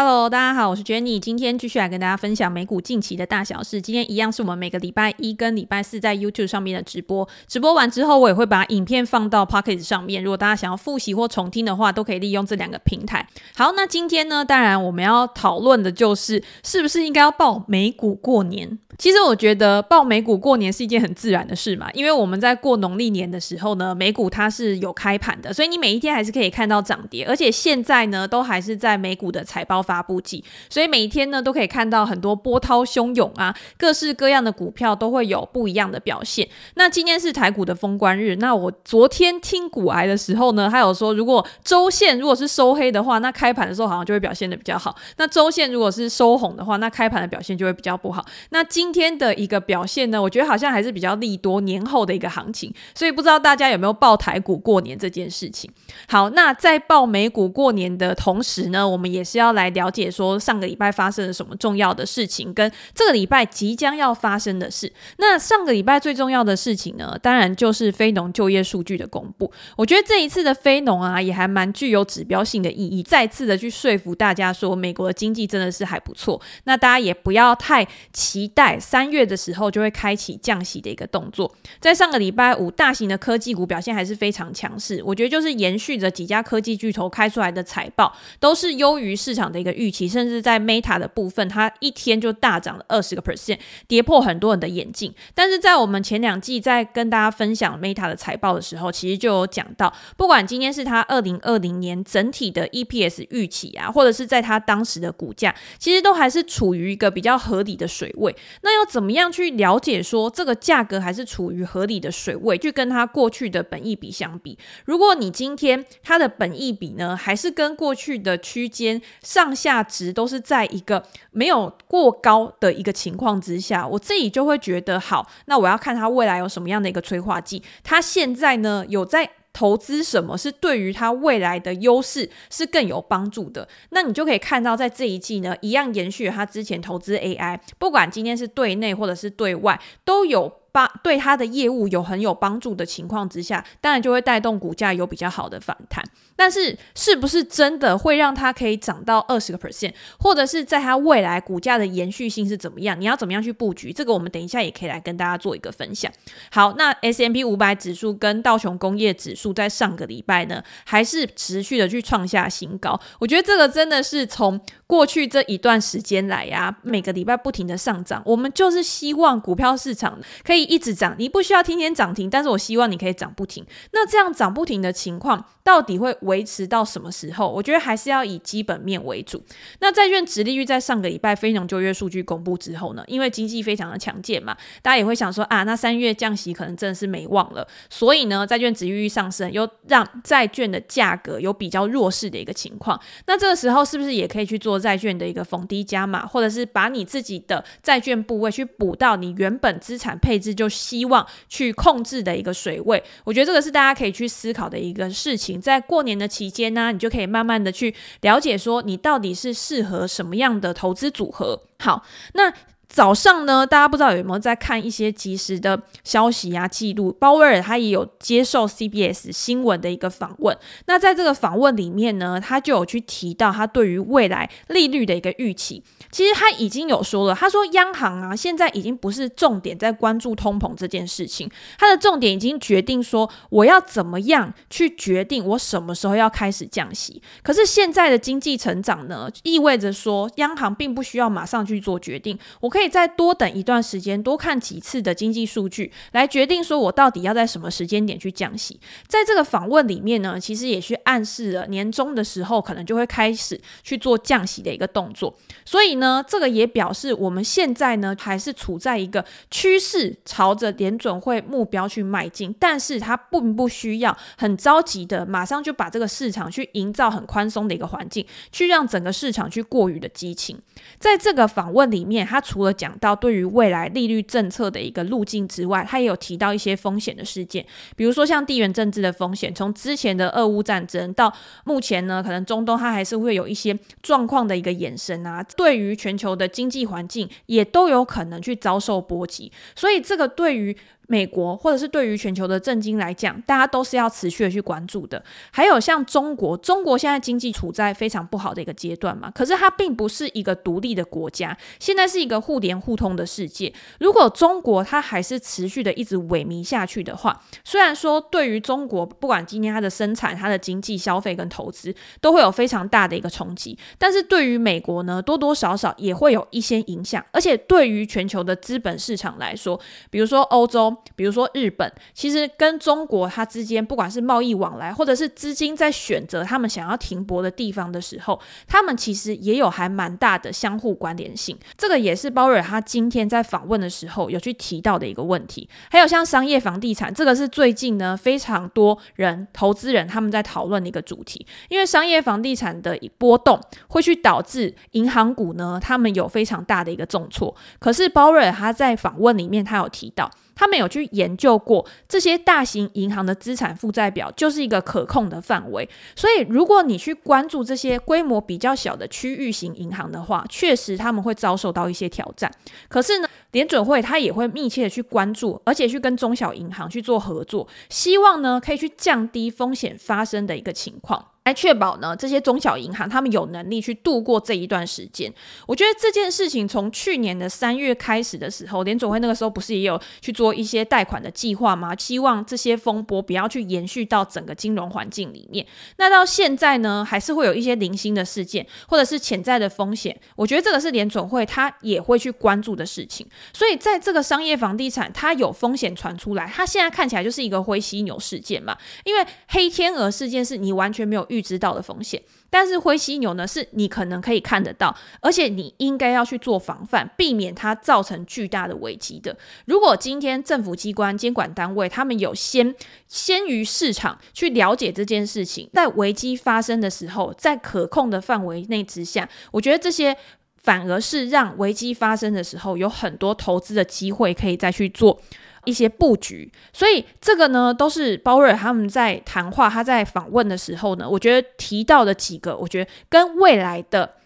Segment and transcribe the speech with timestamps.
[0.00, 3.82] Hello，大家好，我是 Jenny，今天继续来跟大家分享美股近期的大小事。
[3.82, 7.28] 今天一样是我们每个礼拜一跟礼拜四在 YouTube 上面的直播。
[7.48, 10.22] 直播完之后，我也会把影片放到 Pocket 上面。
[10.22, 13.26] 如果大家想要复习或重听的话，都可以利用这两个平台。
[13.56, 18.78] 好，那今天呢，当然我们要讨论的就是是不是应该要报美股过年。
[18.98, 36.46] 其实我觉得报美股过年是一件很自然的事嘛，因为我们在过农历年的时候呢，美股它是有开盘的，所以你每一天还是可以看到涨跌，而且现在呢都还是在美股的财报发布季，所以每一天呢都可以看到很多波涛汹涌啊，各式各样的股票都会有不一样的表现。
[36.74, 48.22] 那今天是台股的封关日，那我昨天听股癌的时候呢，还有说如果周线如果是收黑的话，那开盘的时候好像就会表现得比较好；那周线如果是收红的话，那开盘的表现就会比较不好。
[48.50, 55.70] 那今天的一个表现呢，我觉得好像还是比较利多年后的一个行情，所以不知道大家有没有报台股过年这件事情。
[56.08, 64.92] 好，那在报美股过年的同时呢，我们也是要来了解说上个礼拜发生了什么重要的事情，跟这个礼拜即将要发生的事。
[65.18, 69.50] 那上个礼拜最重要的事情呢，当然就是非农就业数据的公布。
[69.76, 76.40] 我觉得这一次的非农啊，也还蛮具有指标性的意义，再次的去说服大家说，美国的经济真的是还不错。
[76.64, 78.78] 那大家也不要太期待。
[78.80, 85.02] 三月的时候就会开启降息的一个动作，在上个礼拜五，大型的科技股表现还是非常强势。
[85.04, 95.14] 我觉得就是延续着几家科技巨头开出来的财报都是优于市场的一个预期，甚至在 Meta 的部分，它一天就大涨了二十个 percent，跌破很多人的眼镜。
[95.34, 108.34] 但是在我们前两季在跟大家分享 Meta 的财报的时候，其实就有讲到，不管今天是它二零二零年整体的 EPS 预期啊，或者是在它当时的股价，其实都还是处于一个比较合理的水位。
[108.62, 114.58] 那要怎么样去了解说这个价格还是处于合理的水位，去跟它过去的本益比相比？
[114.84, 127.62] 如果你今天它的本益比呢，还是跟过去的区间上下值都是在一个没有过高的一个情况之下，我自己就会觉得好，那我要看它未来有什么样的一个催化剂。
[127.82, 129.28] 它现在呢有在。
[129.50, 133.66] 投资什么是对于它未来的优势是更有帮助的？
[133.90, 140.52] 那你就可以看到，在这一季呢，一样延续他之前投资 AI，不管今天是对内或者是对外，都有。
[140.70, 146.04] 把对他的业务有很有帮助的情况之下，当然就会带动股价有比较好的反弹。
[146.36, 153.00] 但是，是不是真的会让它可以涨到二十个 percent，或者是在它未来股价的延续性是怎么样？
[153.00, 153.92] 你要怎么样去布局？
[153.92, 156.12] 这个我们等一下也可以来跟大家做一个分享。
[156.52, 163.00] 好，那 S M P 五百指数跟道琼工业指数在上个礼拜呢，还是持续的去创下新高。
[163.18, 168.22] 我觉得这个真的是从过去这一段时间来呀、每个礼拜不停的上涨。
[168.24, 170.57] 我们就是希望股票市场可以。
[170.62, 173.64] 一直涨，你不需要天天涨停，但是我希望你可以涨不停。
[173.92, 177.48] 那这样涨不停的情况，到底会维持到什么时候？
[177.48, 179.42] 我觉得还是要以基本面为主。
[179.80, 187.66] 那债券殖利率在上个礼拜非农就业数据公布之后呢，因为经济非常的强健嘛，大家也会想说啊，那三月降息可能真的是没望了。
[187.88, 193.00] 所以呢，债券殖利率上升，又让债券的价格有比较弱势的一个情况。
[193.26, 200.47] 那这个时候是不是也可以去做债券的一个逢低加码，或者是把你自己的债券部位去补到你原本资产配置？
[200.54, 205.60] 就希望去控制的一个水位，我觉得这个是大家可以去思考的一个事情。
[205.60, 211.62] 在过年的期间呢，你就可以慢慢的去了解，说你到底是适合什么样的投资组合。
[211.78, 212.04] 好，
[212.34, 212.52] 那。
[212.88, 217.12] 早上呢，大家不知道有没有在看一些即时的消息啊、记录？
[217.12, 220.56] 鲍威尔他也有接受 CBS 新闻的一个访问。
[220.86, 225.82] 那在这个访问里面呢，他就有去提到他对于未来利率的一个预期。
[226.10, 237.22] 其实他已经有说了，他说央行啊，现在已经不是重点在关注通膨这件事情，他的重点已经决定说我要怎么样去决定我什么时候要开始降息。
[237.42, 242.77] 可是现在的经济成长呢，意味着说央行并不需要马上去做决定，我可以。
[242.78, 248.78] 可以再多等一段时间，多看几次的经济数据，来决定说我到底要在什么时间点去降息。
[249.08, 255.36] 在这个访问里面呢，其实也去暗示了年终的时候可能就会开始去做降息的一个动作。
[255.64, 270.56] 所以呢，这个也表示我们现在呢还是处在一个趋势朝着联准会目标去迈进，但是它并不需要很着急的马上就把这个市场去营造很宽松的一个环境，去让整个市场去过于的激情。
[271.00, 277.64] 在这个访问里面，他除了讲到对于未来利率政策的一个路径之外，他也有提到一些风险的事件，
[277.96, 281.32] 比如说像地缘政治的风险，从之前的俄乌战争到
[281.64, 290.76] 目前呢，可能中东它还是会有一些状况的一个延伸啊，对于全球的经济环境也都有可能去遭受波及，所以这个对于。
[291.10, 295.24] 美国或者是对于全球的政经来讲，大家都是要持续的去关注的。
[295.50, 303.72] 还有像中国，中国现在经济处在非常不好的一个阶段嘛，可是它并不是一个独立的国家，现在是一个互联互通的世界。
[304.00, 317.24] 如果中国它还是持续的一直萎靡下去的话，虽然说对于中国，不管今天它的生产、它的经济、消费跟投资都会有非常大的一个冲击，但是对于美国呢，多多少少也会有一些影响。
[317.32, 319.80] 而且对于全球的资本市场来说，
[320.10, 320.94] 比如说欧洲。
[321.16, 331.58] 比如说日本，其实跟中国它之间，不管是贸易往来，或者是资金在选择他们想要停泊的地方的时候，他们其实也有还蛮大的相互关联性。
[331.76, 335.68] 这个也是鲍瑞尔他今天在访问的时候有去提到的一个问题。
[335.90, 347.54] 还有像商业房地产，这个是最近呢非常多人投资人他们在讨论的一个主题，因为商业房地产的波动会去导致银行股呢，他们有非常大的一个重挫。
[347.78, 350.30] 可是鲍瑞尔他在访问里面他有提到。
[350.58, 355.88] 他们有去研究过这些大型银行的资产负债表，就是一个可控的范围。
[356.16, 362.52] 所以，如果你去关注这些规模比较小的区域型银行的话，确实他们会遭受到一些挑战。
[362.88, 371.24] 可是呢，联准会他也会密切的去关注，而且去跟中小银行去做合作，希望呢可以去降低风险发生的一个情况。
[371.48, 375.32] 来确保呢，这些中小银行他们有能力去度过这一段时间。
[375.66, 381.96] 我觉得这件事情从去年的三月开始的时候，联总会那个时候不是也有去做一些贷款的计划吗？
[381.98, 385.66] 希望这些风波不要去延续到整个金融环境里面。
[385.96, 390.14] 那到现在呢，还是会有一些零星的事件或者是潜在的风险。
[390.36, 393.26] 我觉得这个是联总会他也会去关注的事情。
[393.54, 398.76] 所以在这个商业房地产它有风险传出来，它现在看起来就是一个灰犀牛事件嘛。
[399.04, 401.37] 因为黑天鹅事件是你完全没有预。
[401.38, 402.20] 预知到的风险，
[402.50, 409.36] 但是灰犀牛呢，是你可能可以看得到，而且你应该要去做防范，避免它造成巨大的危机的。
[409.66, 412.74] 如果今天政府机关、监管单位他们有先
[413.06, 420.16] 先于市场去了解这件事情，在危机发生的时候，在可控的范围内之下，我觉得这些
[420.56, 425.20] 反而是让危机发生的时候有很多投资的机会可以再去做。
[425.68, 434.17] 一些布局，所以这个呢，都是鲍瑞他们在谈话，他在访问的时候呢，我觉得提到的几个，我觉得跟未来的。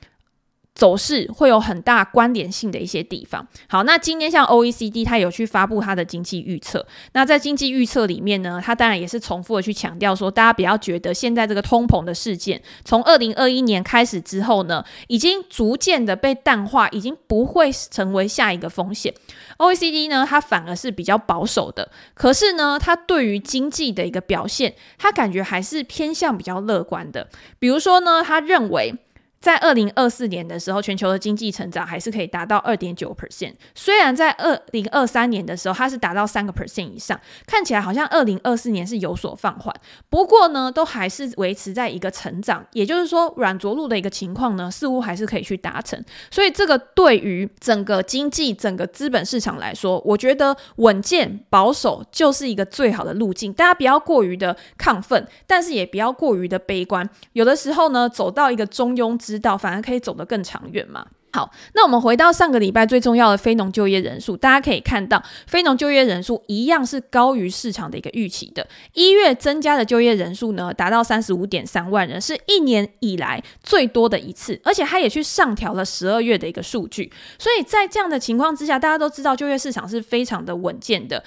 [0.75, 3.47] 走势会有很大关联性的一些地方。
[3.69, 6.85] 好，那今天像 OECD，它有去发布它的经济预测。
[7.13, 19.13] 那在经济预测里面呢，它当然也是重复的去强调说，大家不要觉得现在这个通膨的事件，从二零二一年开始之后呢，已经逐渐的被淡化，已经不会成为下一个风险。
[19.59, 27.29] OECD 呢，它反而是比较保守的，可是呢，它对于经济的一个表现，它感觉还是偏向比较乐观的。
[27.59, 28.95] 比如说呢，他认为。
[29.43, 33.53] 在二零二四年的时候，全球的经济成长还是可以达到二点九 percent。
[33.75, 39.75] 虽然在二零二三年的时候，它是达到三个 percent 以上，看起来好像二零二四年是有所放缓。
[40.09, 46.00] 不过呢，都还是维持在一个成长，也就是说软着陆的一个情况呢，似乎还是可以去达成。
[46.31, 53.53] 所以这个对于整个经济、整个资本市场来说，我觉得稳健保守就是一个最好的路径。
[53.53, 57.11] 大家不要过于的亢奋，但是也不要过于的悲观。
[57.33, 59.31] 有的时候呢，走到一个中庸之。
[59.32, 61.06] 知道，反而可以走得更长远嘛。
[61.34, 68.68] 好，那我们回到上个礼拜最重要的非农就业人数，大家可以看到，非农就业人数一样是高于市场的一个预期的。
[68.92, 77.11] 一月增加的就业人数呢，达到三十五点三万人，是一年以来最多的一次，而且他也去上调了十二月的一个数据。
[77.38, 81.25] 所以在这样的情况之下，大家都知道就业市场是非常的稳健的，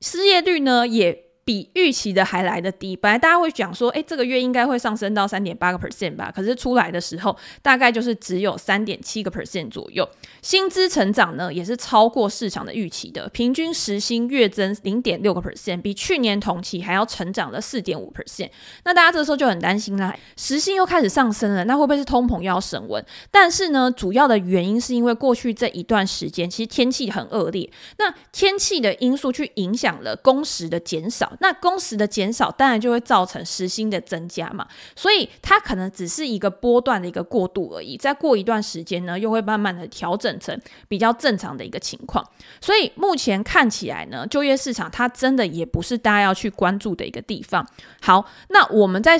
[0.00, 1.23] 失业率呢也。
[1.44, 10.08] 比预期的还来得低，本来大家会讲说，诶，这个月应该会上升到三点八个 percent 吧，可是出来的时候大概就是只有三点七个 percent 左右。
[10.40, 18.48] 薪资成长呢，也是超过市场的预期的，平均时薪月增零点六个 percent，比去年同期还要成长了四点五 percent。
[18.84, 23.04] 那大家这时候就很担心啦，时薪又开始上升了，那会不会是通膨又要升温？
[23.30, 31.32] 但是呢，主要的原因是因为过去这一段时间其实天气很恶劣，那天气的因素去影响了工时的减少。
[31.40, 37.96] 那工时的减少，当然就会造成时薪的增加嘛，所以它可能只是一个波段的一个过渡而已。
[37.96, 42.24] 再过一段时间呢，又会慢慢的调整成比较正常的一个情况。
[42.60, 47.66] 所以目前看起来呢，就业市场它真的也不是大家要去关注的一个地方。
[48.00, 49.18] 好，那我们在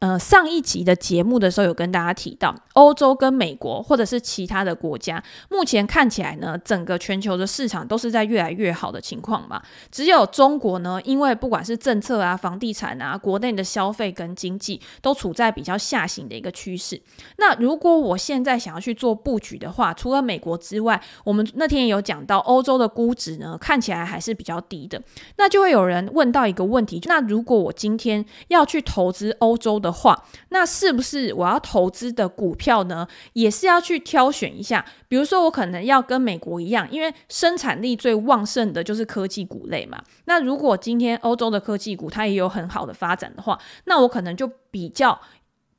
[0.00, 9.62] 呃上一集的节目的时候有跟大家提到，欧洲跟美国或者是其他的国家，目前看起来呢，整个全球的市场都是在越来越好的情况嘛。
[9.90, 17.00] 只有中国呢，因为不不管是政策啊、房地产啊、国内的消费跟经济，都处在比较下行的一个趋势。
[17.38, 25.00] 那如果我现在想要去做布局的话，除了美国之外，我们那天也有讲到欧洲的估值呢，看起来还是比较低的。
[25.38, 34.84] 那就会有人问到一个问题：那如果我今天要去投资欧洲的话，那是不是我要投资的股票呢，也是要去挑选一下？
[35.08, 39.98] 比如说，我可能要跟美国一样，因为生产力最旺盛的就是科技股类嘛。
[40.26, 45.18] 那如果今天欧洲的科技股它也有很好的发展的话，那我可能就比较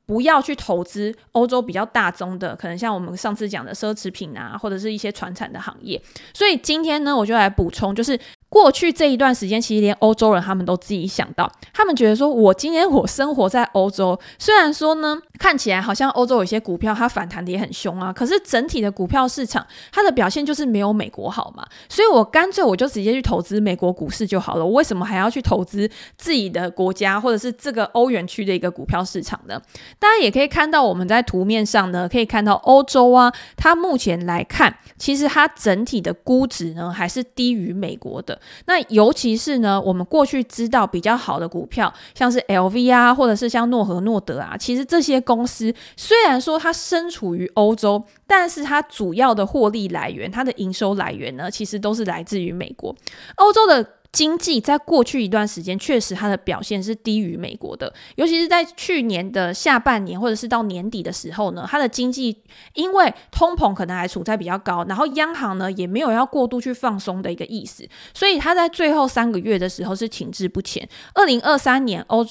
[0.06, 6.02] 不要去投资欧洲比较大宗的，可能像我们上次讲的奢侈品啊，或者是一些传产的行业。
[6.32, 8.18] 所以今天呢，我就来补充，就是。
[8.50, 25.88] 过去这一段时间，其实连欧洲人他们都自己想到，他们觉得说，我今天我生活在欧洲，虽然说呢，看起来好像欧洲有些股票它反弹的也很凶啊，可是整体的股票市场它的表现就是没有美国好嘛，所以我干脆我就直接去投资美国股市就好了，我为什么还要去投资
[26.18, 29.62] 自己的国家或者是这个欧元区的一个股票市场呢？
[30.00, 38.39] 大家也可以看到，我们在图面上呢，可以看到欧洲啊，它目前来看，其实它整体的估值呢还是低于美国的。
[38.66, 52.94] 那尤其是呢，我们过去知道比较好的股票，像是 LV 啊，或者是像诺和诺德啊，其实这些公司虽然说它身处于欧洲，但是它主要的获利来源，它的营收来源呢，其实都是来自于美国、
[53.36, 53.86] 欧洲的。
[54.12, 62.42] 经济在过去一段时间确实它的表现是低于美国的，尤其是在去年的下半年或者是到年底的时候呢，它的经济
[62.74, 70.88] 因为通膨可能还处在比较高，然后央行呢也没有要过度去放松的一个意思，所以它在最后三个月的时候是停滞不前。
[71.14, 72.26] 二零二三年欧。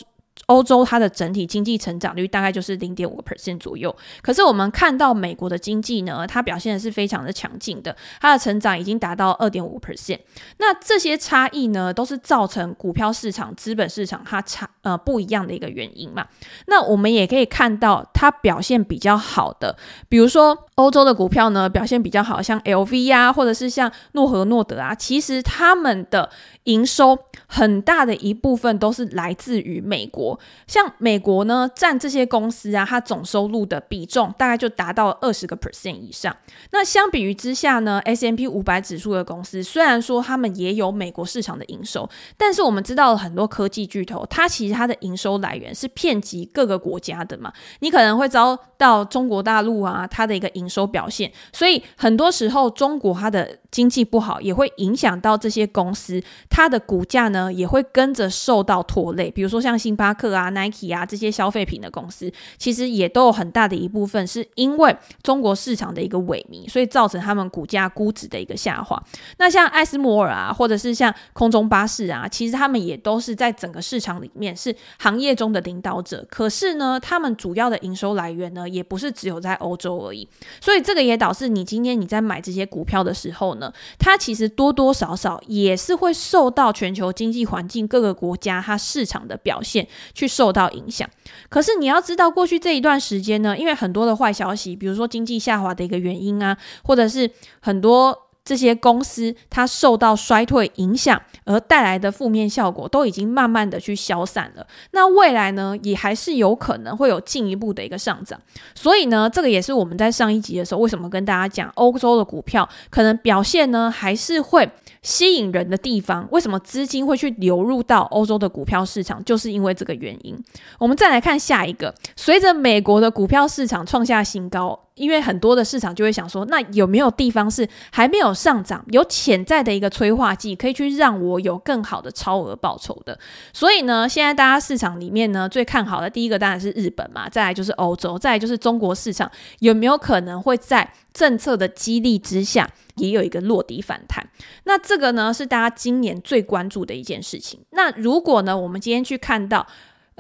[0.48, 10.20] 欧洲它的整体经济成长率大概就是零点五个 percent 左右，可是我们看到美国的经济呢，它表现的是非常的强劲的，它的成长已经达到二点五 percent。
[10.58, 16.26] 那这些差异呢，都是造成股票市场、资本市场它差呃不一样的一个原因嘛。
[16.68, 19.78] 那我们也可以看到，它表现比较好的，
[20.08, 26.30] 比如说欧洲的股票呢，表现比较好，像 LV 啊，或者是像诺和诺德啊，其实他们的。
[26.70, 36.36] 营收很大的一部分都是来自于美国，像美国呢，占这些公司啊，它总收入的比重大概就达到二十个 percent 以上。
[36.72, 42.08] 那相比于之下呢，S M P 五百指数的公司虽然说他们也有美国市场的营收，
[42.38, 47.52] 但是我们知道了很多科技巨头，它其实它的营收来源是遍及各个国家的嘛。
[47.80, 56.24] 你可能会遭到中国大陆啊，它的一个营收表现，所以很多时候中国它的经济不好，也会影响到这些公司。
[56.50, 68.98] 它的股价呢也会跟着受到拖累，比如说像星巴克啊、Nike 啊这些消费品的公司，其实也都有很大的一部分是因为中国市场的一个萎靡，所以造成他们股价估值的一个下滑。
[69.38, 76.26] 那像艾斯摩尔啊，或者是像空中巴士啊，其实他们也都是在整个市场里面是行业中的领导者。
[76.30, 80.28] 可是呢，他们主要的营收来源呢，也不是只有在欧洲而已。
[80.62, 86.50] 所以这个也导致你今天你在买这些股票的时候呢，它其实多多少少也是会受。
[86.50, 91.08] 到全球经济环境各个国家，它市场的表现去受到影响。
[91.48, 104.66] 可是你要知道，过去这一段时间呢，因为很多的坏消息，比如说经济下滑的一个原因啊，或者是很多这些公司它受到衰退影响而带来的负面效果，都已经慢慢的去消散了。
[104.90, 108.42] 那未来呢，也还是有可能会有进一步的一个上涨。
[108.74, 114.68] 所以呢，这个也是我们在上一集的时候，为什么跟大家讲欧洲的股票可能表现呢，还是会。
[115.02, 119.24] 吸引人的地方，为什么资金会去流入到欧洲的股票市场？
[119.24, 120.38] 就是因为这个原因。
[120.78, 124.80] 我们再来看下一个，随着美国的股票市场创下新高。
[125.00, 133.18] 因为很多的市场就会想说，那有没有地方是还没有上涨，有潜在的一个催化剂，可以去让我有更好的超额报酬的？
[133.54, 144.26] 所以呢，现在大家市场里面呢，最看好的第一个当然是日本嘛，再来就是欧洲，再来就是中国市场，有没有可能会在政策的激励之下，也有一个落地反弹？
[144.64, 147.60] 那这个呢，是大家今年最关注的一件事情。
[147.72, 149.68] 那如果呢，我们今天去看到。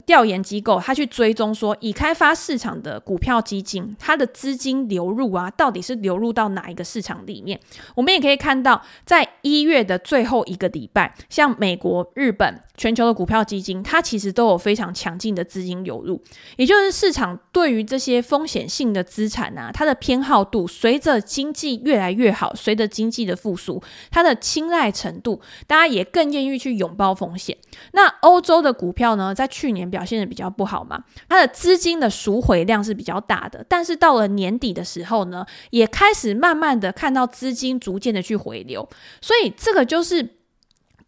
[0.05, 7.59] 调研机构，他去追踪说，已开发市场的股票基金，它的资金流入啊，到底是流入到哪一个市场里面？
[7.95, 12.61] 我们也可以看到，在一月的最后一个礼拜，像美国、日本。
[12.79, 16.21] 全球的股票基金，它其实都有非常强劲的资金流入，
[16.55, 27.57] 也就是市场对于这些风险性的资产啊，它的偏好度随着经济越来越好，随着经济的复苏，它的青睐程度，大家也更愿意去拥抱风险。
[27.91, 38.87] 那欧洲的股票呢，在去年表现的比较不好嘛，它的资金的赎回量是比较大的，但是到了年底的时候呢，也开始慢慢的看到资金逐渐的去回流，
[39.21, 40.38] 所以这个就是。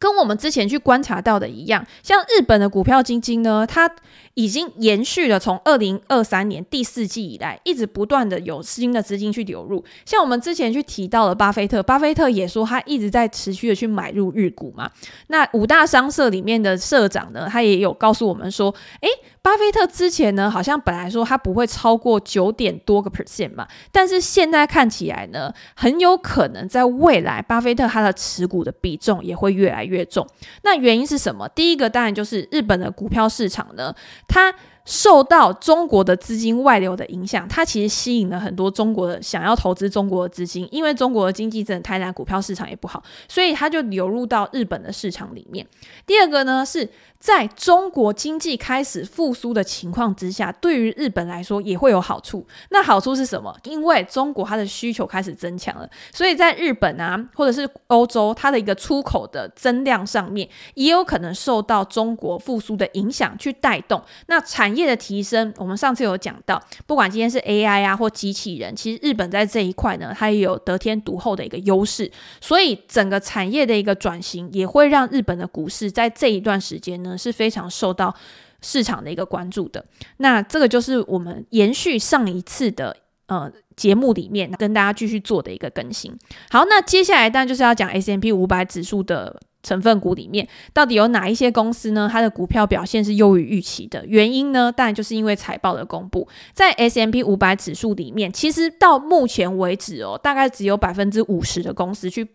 [0.02, 3.88] 跟我们之前去观察到的一样，像日本的股票基金呢，它
[4.34, 9.86] 已经延续了从二零二三年第四季以来，一直不断的有新的资金去流入。
[10.04, 14.90] 像我们之前去提到了巴菲特，巴菲特也说他一直在持续的去买入日股嘛。
[15.28, 19.08] 那五大商社里面的社长呢，他也有告诉我们说，诶。
[19.44, 30.28] 巴菲特之前呢，好像本来说他不会超过九点多个 percent 嘛，但是现在看起来呢，很有可能在未来，巴菲特他的持股的比重也会越来越重。
[30.64, 31.50] 那原因是什么？
[31.50, 33.96] 第一个当然就是日本的股票市场呢，
[34.28, 34.54] 它。
[34.84, 45.66] 受到中国的资金外流的影响，它其实吸引了很多中国的想要投资中国的资金，因为中国的经济真的太烂，股票市场也不好，所以它就流入到日本的市场里面。
[46.08, 46.90] 第二个呢，是
[47.22, 52.46] 在中国经济开始复苏的情况之下，对于日本来说也会有好处。
[52.72, 53.56] 那好处是什么？
[53.64, 64.02] 因为中国它的需求开始增强了，所以在日本啊，或者是欧洲，它的一个出口的增量上面，也有可能受到中国复苏的影响去带动。
[64.26, 72.12] 那产业的提升，我们上次有讲到，不管今天是 AI 啊或机器人，其实日本在这一块呢，它也有得天独厚的一个优势，
[72.42, 78.14] 所以整个产业的一个转型，也会让日本的股市在这一段时间呢是非常受到
[78.62, 79.84] 市场的一个关注的。
[80.18, 82.96] 那这个就是我们延续上一次的
[83.28, 86.12] 呃节目里面跟大家继续做的一个更新。
[86.50, 89.40] 好，那接下来当然就是要讲 S M P 五百指数的。
[89.64, 92.10] 成分股里面到底有哪一些公司呢？
[92.12, 94.72] 它的股票表现是优于预期的原因呢？
[94.72, 96.28] 当然就是因为财报的公布。
[96.52, 102.28] 在 S M P 五百指数里面，其实到目前为止哦，大概只有百分之五十的公司去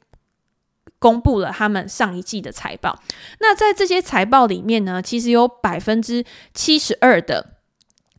[0.99, 2.99] 公布了他们上一季的财报。
[3.41, 6.25] 那在这些财报里面呢，其实有百分之
[6.55, 7.53] 七十二的。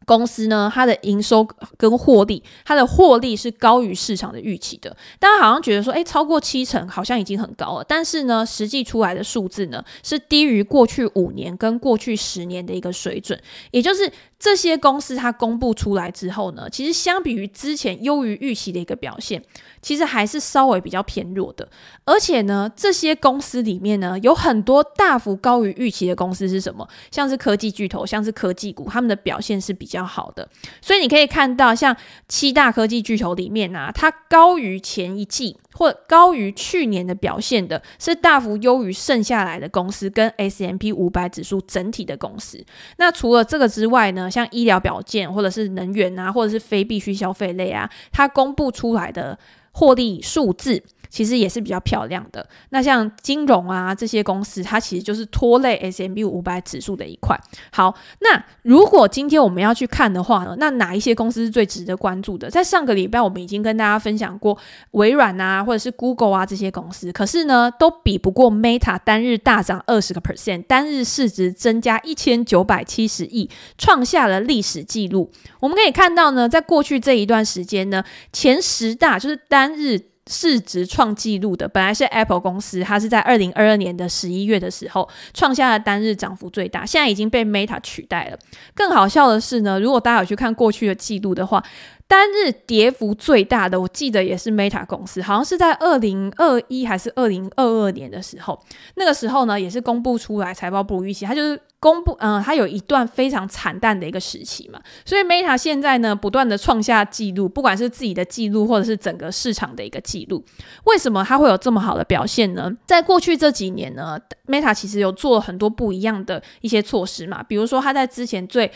[0.05, 4.95] 公司呢，它的营收跟获利，它的获利是高于市场的预期的。
[5.19, 7.85] 大家好像觉得说，诶，超过七成好像已经很高了。
[7.85, 13.37] 但是呢，实际出来的数字呢，是低于过去五年跟过去十年的一个水准。
[13.71, 19.43] 也就是这些公司它公布出来之后呢，其实相比于之前优于预期的一个表现，
[19.81, 21.69] 其实还是稍微比较偏弱的。
[22.05, 26.87] 而且呢，这些公司里面呢，有很多大幅高于预期的公司是什么？
[27.11, 30.07] 像是科技巨头，像是科技股，他们的表现是比较。
[30.07, 30.47] 好的，
[30.81, 31.93] 所以你可以看到，像
[32.29, 42.63] 七大科技巨头里面啊，它高于前一季或高于去年的表现的，是大幅优于剩下来的公司跟 S M P 五百指数整体的公司。
[42.97, 49.37] 那除了这个之外呢，像医疗保健或者是能源啊，或者是非必需消费类啊，它公布出来的
[49.71, 50.83] 获利数字。
[51.09, 52.47] 其实也是比较漂亮的。
[52.69, 57.39] 那像金融啊这些公司，它其实就是拖累 S&P 五百指数的一块。
[57.71, 62.49] 好，那如果今天我们要去看的话呢，那哪一些公司是最值得关注的？
[62.49, 64.57] 在上个礼拜我们已经跟大家分享过
[64.91, 75.31] 微软啊，或者是 Google 啊这些公司，可是呢都比不过 Meta 单日大涨二十个 percent，单日市值增加一千九百七十亿，创下了历史记录。
[75.59, 80.16] 我们可以看到呢，在过去这一段时间呢，前十大就是单日。
[80.27, 88.37] 市值创纪录的本来是 Apple 公司，它是在二零二二年的十一月的时候创下了单日涨幅最大，现在已经被 Meta 取代了。
[88.75, 91.63] 更好笑的是呢，如果大家有去看过去的记录的话，
[92.07, 98.57] 单日跌幅最大的，我记得也是 Meta 公司，好像是在二零二一还是二零二二年的时候，
[98.95, 110.41] 那个时候呢也是公布出来财报不如预期，它就是公布，嗯、它有一段非常惨淡的一个时期嘛，所以 Meta 现在呢不断的创下纪录，不管是自己的记录或者是整个市场的一个记录，
[110.85, 112.71] 为什么它会有这么好的表现呢？
[112.85, 114.17] 在过去这几年呢
[114.47, 118.71] ，Meta 其实有做了很多不一样的一些措施嘛，比如说它在之前最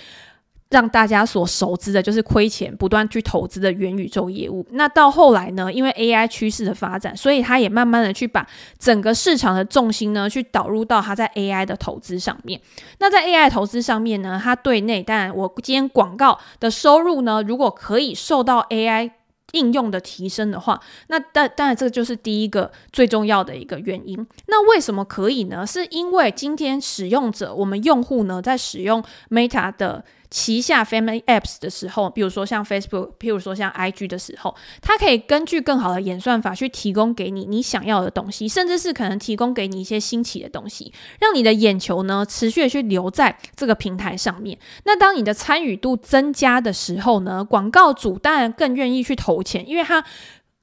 [0.71, 4.65] 让大家所熟知的就是亏钱、不断去投资的元宇宙业务。
[4.71, 8.47] 那到后来呢，因为 AI 趋势的发展，所以他也慢慢的去把
[8.79, 12.59] 整个市场的重心呢，去导入到他在 AI 的投资上面。
[12.99, 19.11] 那在 AI 投资上面呢，他对内当然，我今天广告的收入呢，如果可以受到 AI
[19.51, 24.25] 应用的提升的话，那当当然这个就是第一个最重要的一个原因。
[24.47, 25.67] 那为什么可以呢？
[25.67, 30.05] 是因为今天使用者，我们用户呢，在使用 Meta 的。
[30.31, 44.57] 旗下 Family Apps 的时候，比如说像 Facebook，譬如说像 IG 的时候，它可以根据更好的演算法去提供给你你想要的东西，甚至是可能提供给你一些新奇的东西，让你的眼球呢持续的去留在这个平台上面。
[44.85, 50.01] 那当你的参与度增加的时候呢，广告主当然更愿意去投钱，因为他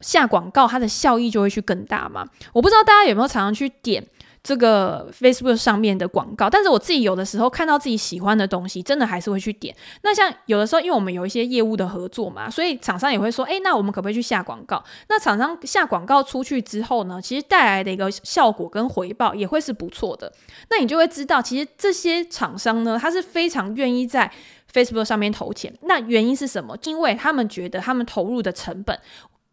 [0.00, 2.24] 下广告，它的效益就会去更大嘛。
[2.54, 4.06] 我不知道大家有没有常常去点。
[4.48, 9.76] 这个 Facebook 上面的广告，但是我自己有的时候看到自己喜欢的东西，真的还是会去点。
[10.00, 14.82] 那像有的时候，因为我们有一些业务的合作嘛，所以厂商也会说，诶，那我们可不可以去下广告？
[15.10, 20.32] 那厂商下广告出去之后呢，其实带来的一个效果跟回报也会是不错的。
[20.70, 24.32] 那你就会知道，其实这些厂商呢，他是非常愿意在
[24.72, 25.70] Facebook 上面投钱。
[25.82, 26.74] 那原因是什么？
[26.84, 28.98] 因为他们觉得他们投入的成本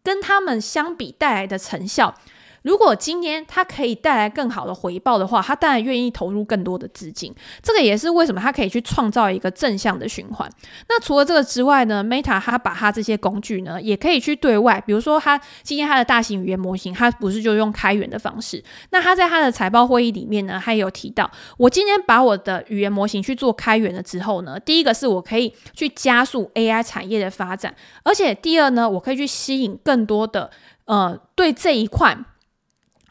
[0.02, 2.14] 跟他们相比带来的成效。
[2.66, 7.32] 如果今天它可以带来更好的回报的话，他当然愿意投入更多的资金。
[7.62, 10.50] 这个也是为什么他可以去创造一个正向的循环。
[10.88, 18.60] 那除了这个之外呢，Meta 它把它这些工具呢，也可以去对外，比如说它今天它的大型语言模型，它不是就用开源的方式。
[18.90, 30.50] 那它在它的财报会议里面呢，还有提到，我今天把我的语言模型去做开源了之后呢，第一个是我可以去加速 AI 产业的发展，而且第二呢，我可以去吸引更多的
[30.86, 32.18] 呃对这一块。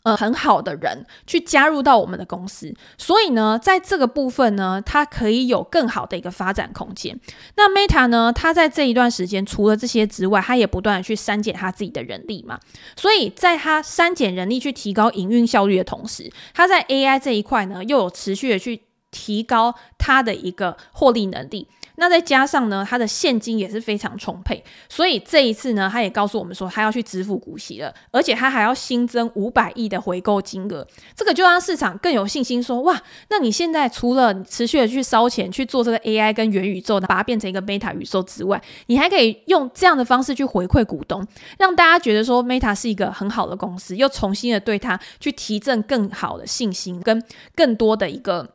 [0.05, 7.19] 呃，很好的人去加入到我们的公司，所以呢，在这个部分呢，它可以有更好的一个发展空间。
[7.57, 12.59] 那 Meta 呢，它在这一段时间，除了这些之外，它也不断的去删减它自己的人力嘛。
[12.95, 21.67] 所以，在它删减人力去提高营运效率的同时，它在 AI 这一块呢，又有持续的去提高它的一个获利能力。
[21.97, 41.25] 那再加上呢，他的现金也是非常充沛，所以这一次呢，他也告诉我们说，他要去支付股息了，而且他还要新增五百亿的回购金额，这个就让市场更有信心说，哇，那你现在除了持续的去烧钱去做这个 AI 跟元宇宙的，把它变成一个 Meta 宇宙之外，你还可以用这样的方式去回馈股东，
[41.57, 47.23] 让大家觉得说 Meta 是一个很好的公司，又重新的对它去提振更好的信心，跟
[47.55, 48.54] 更多的一个。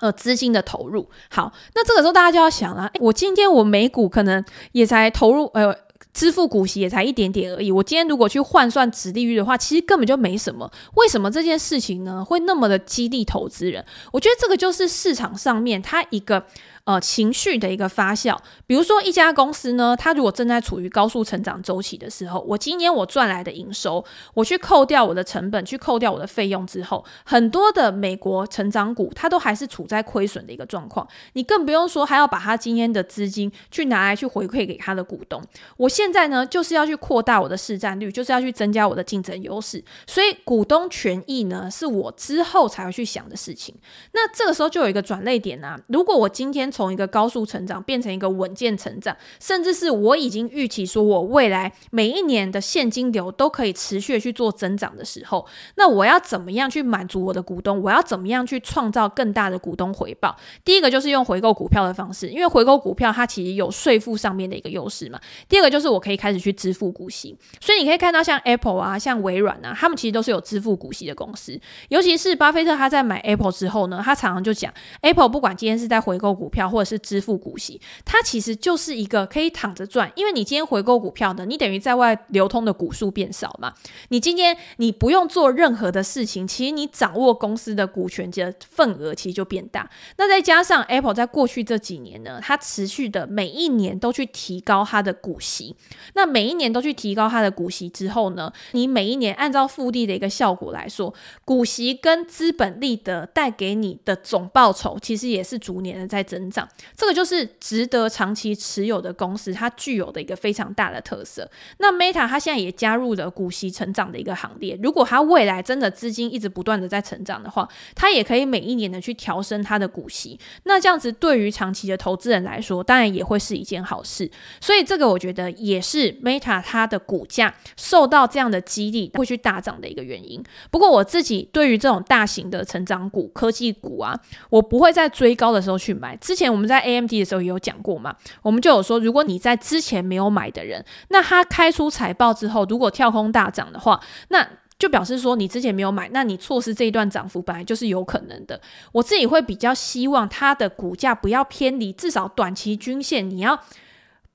[0.00, 5.74] 呃，资金的投入好，那这个时候大家就要想了，我今天我每股可能也才投入，呃，
[6.12, 7.70] 支付股息也才一点点而已。
[7.70, 10.70] 我今天如果去换算值利率的话，其实根本就没什么。
[10.94, 13.84] 为什么这件事情呢会那么的激励投资人？
[14.12, 16.44] 我觉得这个就是市场上面它一个。
[16.86, 31.04] 呃，情绪的一个发酵，比如说一家公司呢，它如果正在处于高速成长周期的时候，我今年我赚来的营收，我去扣掉我的成本，去扣掉我的费用之后，很多的美国成长股它都还是处在亏损的一个状况。
[31.32, 35.42] 你更不用说还要把它今天的资金去拿来去回馈给它的股东。
[35.76, 39.84] 我现在呢，就是要去扩大我的市占率，就是要去增加我的竞争优势。
[40.06, 43.74] 所以股东权益呢，是我之后才会去想的事情。
[44.12, 57.82] 那这个时候就有一个转捩点啊，如果我今天从一个高速成长变成一个稳健成长，甚至是我已经预期说，我未来每一年的现金流都可以持续去做增长的时候，那我要怎么样去满足我的股东？
[57.82, 60.36] 我要怎么样去创造更大的股东回报？
[60.62, 65.18] 第一个就是用回购股票的方式，因为回购股票它其实有税负上面的一个优势嘛。
[65.48, 71.58] 第二个就是我可以开始去支付股息，所以你可以看到像 Apple 啊，像微软啊，他们其实都是有支付股息的公司。
[71.88, 83.72] 尤其是巴菲特他在买 Apple 之后呢，他常常就讲，Apple 不管今天是在回购股票，或者是支付股息，它其实就是一个可以躺着赚，因为你今天回购股票的，你等于在外流通的股数变少嘛。
[84.08, 89.90] 你今天你不用做任何的事情，其实你掌握公司的股权的份额其实就变大。
[90.16, 95.74] 那再加上 Apple 在过去这几年呢，它持续的每一年都去提高它的股息，
[96.14, 101.12] 那每一年都去提高它的股息之后呢，你每一年按照复利的一个效果来说，
[101.44, 106.55] 股息跟资本利得带给你的总报酬，其实也是逐年的在增长。
[106.94, 111.50] 这个就是值得长期持有的公司，它具有的一个非常大的特色。
[111.78, 114.78] 那 Meta 它现在也加入了股息成长的一个行列。
[114.82, 120.38] 如果它未来真的资金一直不断的在成长的话，它也可以每一年的去调升它的股息。
[120.64, 124.30] 那这样子对于长期的投资人来说，当然也会是一件好事。
[124.60, 130.44] 所以这个我觉得也是 Meta 它的股价受到这样的激励会去大涨的一个原因。
[130.70, 134.14] 不过我自己对于这种大型的成长股、科技股啊，
[134.50, 136.14] 我不会在追高的时候去买。
[136.16, 144.46] 之之前我们在 AMD 的时候也有讲过嘛，我们就有说，如果你在之前没有买的人，那他开出财报之后，如果跳空大涨的话，那
[144.78, 148.60] 就表示说你之前没有买，那你错失这一段涨幅本来就是有可能的。
[148.92, 153.58] 我自己会比较希望它的股价不要偏离，至少短期均线你要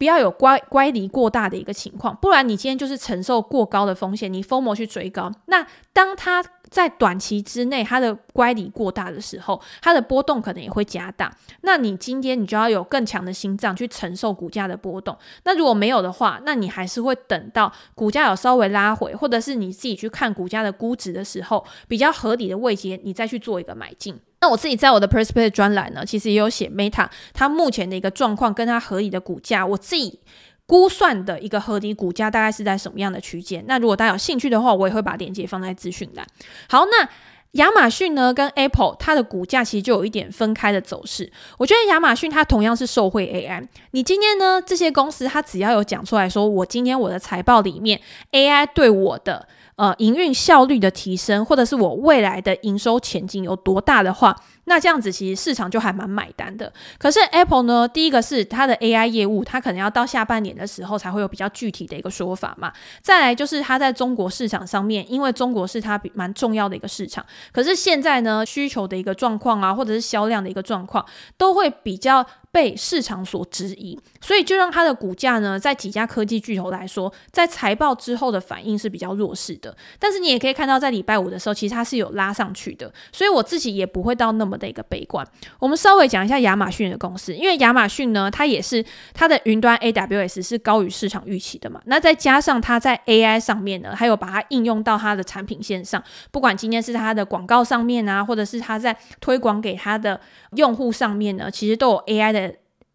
[0.02, 6.44] 不要有乖乖离过大的一个情况，不然你今天就是承受过高的风险，你疯魔去追高，那当它。
[6.72, 11.30] 在短期之内，它的乖离过大的时候，它的波动可能也会加大。
[11.64, 15.18] 那你今天你就要有更强的心脏去承受股价的波动。
[15.44, 24.18] 那如果没有的话，那你还是会等到股价有稍微拉回，或者是你自己去看股价的估值的时候，比较合理的位阶，你再去做一个买进。
[24.42, 30.20] 那我自己在我的 Perspective 专栏呢，其实也有写 Meta 它目前的一个状况跟它合理的股价，我自己。
[30.68, 33.62] 估算的一个合理股价大概是在什么样的区间？
[33.68, 36.26] 那如果大家有兴趣的话，我也会把链接放在资讯栏。
[36.70, 37.10] 好，那
[37.54, 41.30] 亚马逊呢跟 Apple 它的股价其实就有一点分开的走势。
[41.58, 43.68] 我觉得亚马逊它同样是受惠 AI。
[43.92, 48.00] 你今天呢这些公司它只要有讲出来说，我今天我的财报里面
[48.32, 54.36] AI 对我的呃营运效率的提升，或者是我未来的营收前景有多大的话。
[54.66, 56.72] 那这样子其实市场就还蛮买单的。
[56.98, 62.72] 可是 Apple 呢，第一个是它的 AI 业务，它可能要到下半年的时候才会有比较具体的一个说法嘛。
[63.02, 67.26] 再来就是它在中国市场上面，因为中国是它比蛮重要的一个市场。
[67.52, 71.04] 可是现在呢，需求的一个状况啊，或者是销量的一个状况，
[71.38, 79.74] 都会比较被市场所质疑，所以就让它的股价呢，在几家科技巨头来说，在财报之后的反应是比较弱势的。
[79.98, 82.92] 但是你也可以看到，在礼拜五的时候，其实它是有拉上去的。
[83.14, 85.26] 所以我自己也不会到那么的一个悲观。
[85.60, 88.84] 我们稍微讲一下亚马逊的公司，因为亚马逊呢，它也是
[89.14, 91.82] 它的云端 AWS 是高于市场预期的嘛。
[91.86, 100.20] 那再加上它在 AI 上面呢，还有把它应用到它的产品线上，不管今天是它的广告上面啊，或者是它在推广给它的
[100.58, 102.41] 用户上面呢，其实都有 AI 的。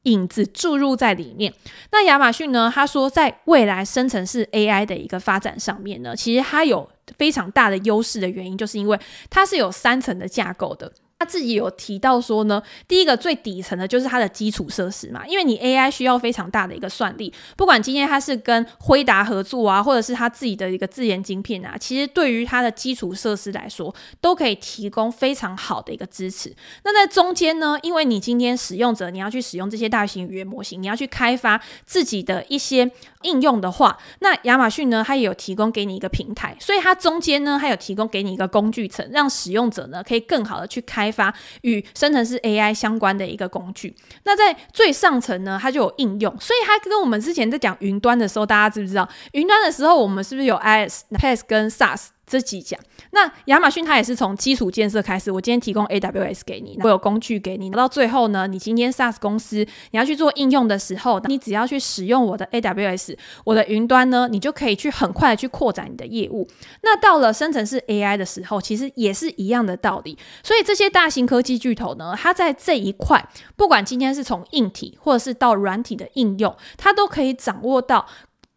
[0.07, 1.53] 影子注入在里面。
[1.93, 2.73] 那亚马逊呢？
[2.75, 8.99] 他说，在未来生成式 AI 的一个发展上面呢，其实它有非常大的优势的原因，就是因为
[9.31, 10.91] 它是有三层的架构的。
[11.19, 26.55] 他自己有提到说呢，第一个最底层的就是它的基础设施嘛，因为你 AI 需要非常大的一个算力，不管今天它是跟辉达合作啊，或者是它自己的一个自研晶片啊，其实对于它的基础设施来说，都可以提供非常好的一个支持。
[26.85, 32.91] 那在中间呢，因为你今天使用者你要去使用这些大型语言模型，你要去开发自己的一些
[33.23, 41.06] 应用的话，那亚马逊呢，它也有提供给你一个平台，所以它中间呢，它有提供给你一个工具层，让使用者呢可以更好的去开。
[41.07, 49.09] 开发与生成式 AI 相关的一个工具，那在最上层呢，它就有应用，所以它跟我们之前在讲云端的时候，大家知不知道？
[49.33, 52.09] 云端的时候，我们是不是有 IS、PaaS 跟 SaaS？
[52.27, 52.79] 这几讲，
[53.13, 55.31] 那亚马逊它也是从基础建设开始。
[55.31, 57.71] 我今天提供 AWS 给你，我有工具给你。
[57.71, 59.59] 到最后呢，你今天 SaaS 公司
[59.93, 66.49] 你要去做应用的时候，你只要去使用我的 AWS，我的云端呢，你就可以去很快的去扩展你的业务。
[66.83, 70.19] 那到了生成式 AI 的时候，其实也是一样的道理。
[70.43, 78.07] 所以这些大型科技巨头呢，它在这一块，不管今天是从硬体或者是到软体的应用，它都可以掌握到。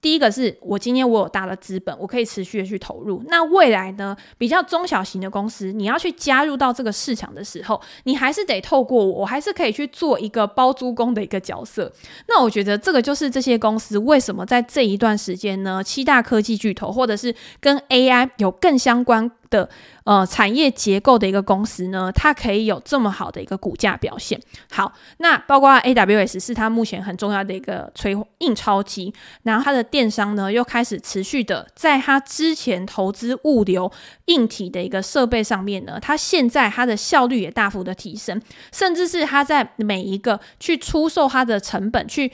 [0.01, 3.21] 第一个是我今天我有大的资本，我可以持续的去投入。
[3.27, 11.91] 那未来呢，比较中小型的公司，你要去加入到这个市场的时候，你还是得透过我，我还是可以去做一个包租公的一个角色。
[12.27, 19.69] 那我觉得这个就是这些公司为什么在这一段时间呢，七大科技巨头或者是跟 AI 有更相关的
[20.03, 24.39] 呃产业结构的一个公司呢，它可以有这么好的一个股价表现。
[24.71, 33.91] 好，那包括 AWS 是它目前很重要的一个催印钞机，然后它的电商呢又开始持续的在它之前投资物流
[34.25, 42.31] 硬体的一个设备上面呢，它现在它的效率也大幅的提升，甚至是它在每一个去出售它的成本去。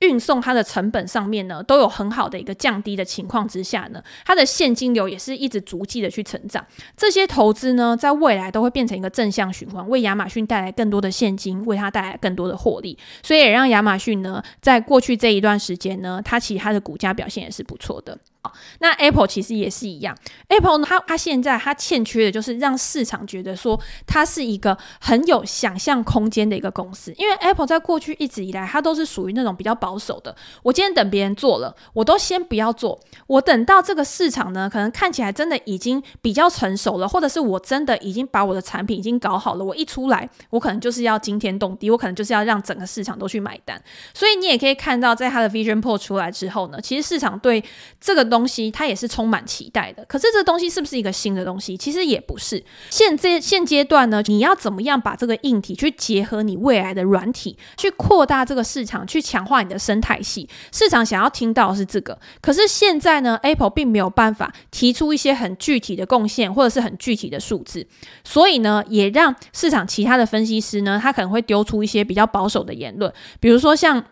[0.00, 6.64] 运送它的成本上面呢，都有很好的一个降低的情况之下呢，它的现金流也是一直逐季的去成长。
[6.96, 12.96] 这些投资呢，在未来都会变成一个正向循环，为亚马逊带来更多的现金，为它带来更多的获利。
[13.22, 18.18] 所以也让亚马逊呢，在过去这一段时间呢，它其实它的股价表现也是不错的。
[18.78, 20.16] 那 Apple 其实也是一样
[20.48, 30.34] ，Apple 呢，它它现在它欠缺的就是让市场觉得说它是一个很有想象空间的一个公司，因为 Apple 在过去一直以来，它都是属于那种比较保守的。
[30.62, 43.80] 我今天等别人做了，我都先不要做，我等到这个市场呢，可能看起来真的已经比较成熟了，或者是我真的已经把我的产品已经搞好了，我一出来，我可能就是要惊天动地，我可能就是要让整个市场都去买单。
[44.14, 47.62] 所以你也可以看到，在它的 Vision Pro 出来之后呢，其实市场对
[48.00, 51.76] 这个东西它也是充满期待的，可是这东西是不是一个新的东西？
[51.76, 52.64] 其实也不是。
[52.88, 60.48] 现阶现阶段呢，你要怎么样把这个硬体去结合你未来的软体，去扩大这个市场，去强化你的生态系？
[60.72, 67.86] 市场想要听到的是这个，可是现在呢，Apple 并没有办法提出一些很具体的贡献，或者是很具体的数字，
[68.22, 74.04] 所以呢，也让市场其他的分析师呢，他可能会丢出一些比较保守的言论，比如说像。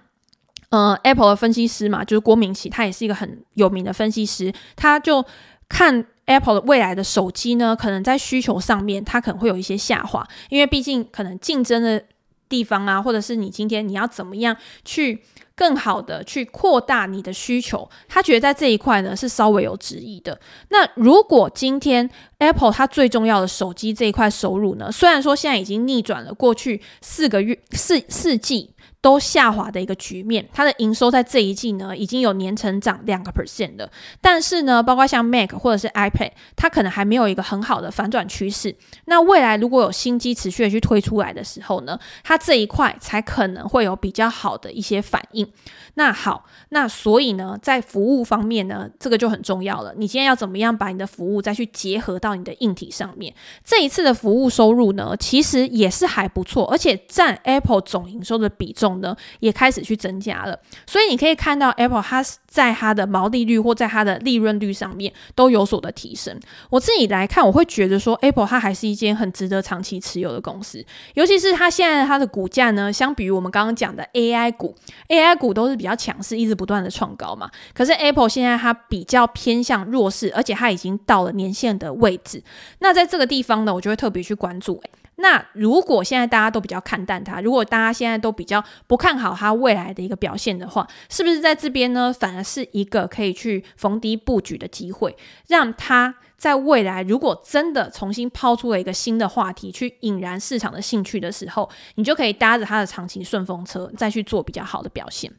[0.70, 4.52] 呃，Apple 的分析师嘛，就是郭明奇，他也是一个很有名的分析师。
[4.76, 5.24] 他就
[5.66, 12.04] 看 Apple 的未来的手机呢，可能在需求上面，它可能会有一些下滑，因为毕竟可能竞争的
[12.50, 14.54] 地方啊，或者是你今天你要怎么样
[14.84, 15.22] 去
[15.54, 20.38] 更好的去扩大你的需求，他觉得在这一块呢是稍微有质疑的。
[20.68, 28.74] 那如果今天 Apple 它最重要的手机这一块收入呢，虽然说现在已经逆转了过去四个月四四季。
[29.00, 38.74] 都下滑的一个局面，它的营收在这一季呢已经有年成长两个 percent 的，但是呢，包括像 Mac 或者是 iPad，它可能还没有一个很好的反转趋势。
[39.04, 45.48] 那未来如果有新机持续的去推出来的时候呢，它这一块才可能会有比较好的一些反应。
[45.94, 49.94] 那好，那所以呢，在服务方面呢，这个就很重要了。
[49.96, 53.34] 你今天要怎么样把你的服务再去结合到你的硬体上面？
[53.64, 58.98] 这一次的服务收入呢，其实也是还不错，而且占 Apple 总营收的比重。
[58.98, 66.36] 呢，也开始去增加了，所以你可以看到 Apple 它在它的毛利率或在它的利润率上面都有所的提升。
[66.70, 74.74] 我自己来看，我会觉得说 Apple 它还是一间很值得长期持有的公司，尤其是它现在它的股价呢，相比于我们刚刚讲的 AI 股
[75.08, 77.48] ，AI 股都是比较强势，一直不断的创高嘛。
[77.74, 82.42] 可是 Apple 现在它比较偏向弱势，而且它已经到了年线的位置。
[82.80, 84.80] 那在这个地方呢，我就会特别去关注。
[85.20, 95.16] 那如果现在大家都比较看淡它，如果大家现在都比较不看好它未来的一个表现的话，是不是在这边呢，反而是一个可以去逢低布局的机会，
[95.48, 105.32] 让它在未来如果真的重新抛出了一个新的话题，去引燃市场的兴趣的时候，你就可以搭着它的长期顺风车，再去做比较好的表现。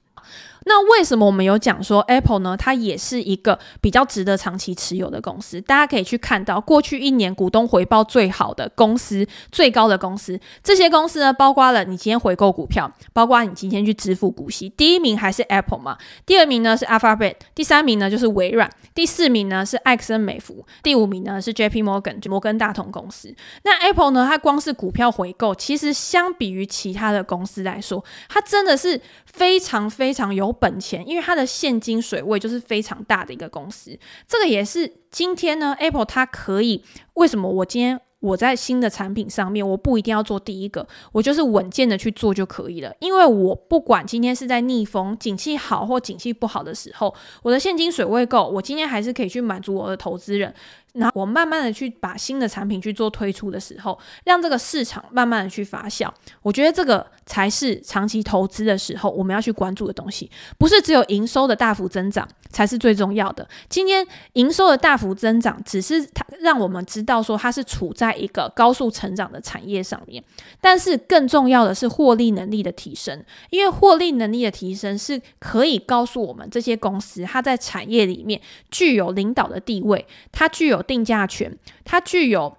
[0.65, 2.55] 那为什么我们有讲说 Apple 呢？
[2.57, 5.59] 它也是一个比较值得长期持有的公司。
[5.61, 14.67] 大家可以去看到过去一年股东回报最好的公司、最高的公司，这些公司呢，包括了你今天回购股票，包括你今天去支付股息。
[14.69, 15.97] 第一名还是 Apple 嘛？
[16.25, 23.33] 第二名呢是 Alphabet，第三名呢就是微软，第四名呢是埃克森美孚，第五名呢是 JP Morgan，摩根大通公司。
[23.63, 30.48] 那 Apple 呢，它光是股票回购，其实相比于其他的公司来说，它真的是非常非常有。
[30.51, 36.83] 本钱，因为它的现金水位就是非常大的一个公司，这个也是今天呢，Apple 它可以
[37.13, 50.53] 为什么我今天我在新的产品上面，我不一定要做第一个，我就是稳健的去做就可以了，因为我不管今天是在逆风、景气好或景气不好的时候，我的现金水位够，我今天还是可以去满足我的投资人。
[50.93, 56.09] 那我慢慢的去把新的产品去做推出的时候，让这个市场慢慢的去发酵，
[56.41, 63.47] 我觉得这个才是长期投资的时候我们要去关注的东西，不是只有营收的大幅增长才是最重要的。
[63.69, 70.23] 今天营收的大幅增长，只是它让我们知道说它是处在一个高速成长的产业上面，
[70.59, 82.57] 但是更重要的是获利能力的提升，因为获利能力的提升是可以告诉我们这些公司它在产业里面具有领导的地位，它具有定价权，它具有